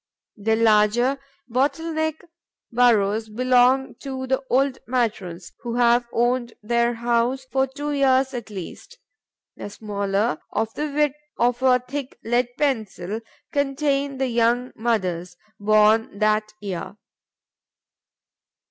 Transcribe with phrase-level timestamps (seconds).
[0.37, 2.23] The larger, bottle neck
[2.71, 8.49] burrows belong to the old matrons, who have owned their house for two years at
[8.49, 8.97] least.
[9.57, 13.19] The smaller, of the width of a thick lead pencil,
[13.51, 16.97] contain the young mothers, born that year.